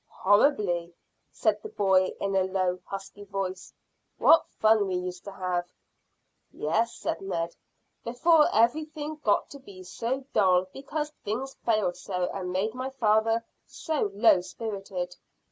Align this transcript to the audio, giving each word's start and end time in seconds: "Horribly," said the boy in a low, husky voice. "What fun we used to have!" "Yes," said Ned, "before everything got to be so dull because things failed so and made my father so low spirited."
"Horribly," 0.23 0.95
said 1.31 1.61
the 1.61 1.69
boy 1.69 2.05
in 2.19 2.35
a 2.35 2.41
low, 2.43 2.79
husky 2.85 3.23
voice. 3.23 3.71
"What 4.17 4.47
fun 4.49 4.87
we 4.87 4.95
used 4.95 5.23
to 5.25 5.31
have!" 5.31 5.67
"Yes," 6.51 6.95
said 6.95 7.21
Ned, 7.21 7.55
"before 8.03 8.47
everything 8.51 9.17
got 9.17 9.51
to 9.51 9.59
be 9.59 9.83
so 9.83 10.25
dull 10.33 10.65
because 10.73 11.11
things 11.23 11.53
failed 11.53 11.97
so 11.97 12.31
and 12.33 12.51
made 12.51 12.73
my 12.73 12.89
father 12.89 13.45
so 13.67 14.09
low 14.15 14.41
spirited." 14.41 15.15